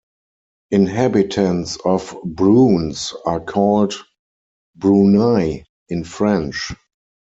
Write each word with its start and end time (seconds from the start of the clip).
Inhabitants 0.71 1.77
of 1.85 2.17
Broons 2.25 3.13
are 3.23 3.39
called 3.39 3.93
"Broonais" 4.79 5.63
in 5.89 6.03
French. 6.05 6.71